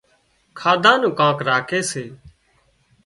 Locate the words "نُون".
1.01-1.11